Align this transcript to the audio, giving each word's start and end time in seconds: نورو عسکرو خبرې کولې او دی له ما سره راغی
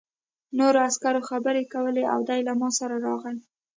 نورو 0.57 0.77
عسکرو 0.87 1.21
خبرې 1.29 1.63
کولې 1.73 2.03
او 2.13 2.19
دی 2.29 2.39
له 2.47 2.53
ما 2.59 2.69
سره 2.79 2.95
راغی 3.05 3.35